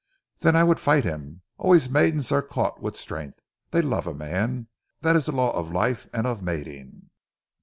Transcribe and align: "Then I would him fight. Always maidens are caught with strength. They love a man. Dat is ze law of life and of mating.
"Then 0.39 0.55
I 0.55 0.63
would 0.63 0.79
him 0.79 0.81
fight. 0.83 1.13
Always 1.59 1.87
maidens 1.87 2.31
are 2.31 2.41
caught 2.41 2.81
with 2.81 2.95
strength. 2.95 3.39
They 3.69 3.83
love 3.83 4.07
a 4.07 4.15
man. 4.15 4.67
Dat 5.03 5.15
is 5.15 5.25
ze 5.25 5.31
law 5.31 5.51
of 5.55 5.69
life 5.71 6.07
and 6.11 6.25
of 6.25 6.41
mating. 6.41 7.11